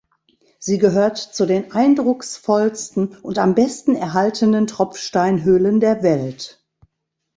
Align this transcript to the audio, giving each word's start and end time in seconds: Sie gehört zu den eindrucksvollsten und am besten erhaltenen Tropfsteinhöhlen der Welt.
Sie 0.57 0.79
gehört 0.79 1.19
zu 1.19 1.45
den 1.45 1.73
eindrucksvollsten 1.73 3.17
und 3.17 3.37
am 3.37 3.53
besten 3.53 3.95
erhaltenen 3.95 4.65
Tropfsteinhöhlen 4.65 5.79
der 5.79 6.01
Welt. 6.01 6.65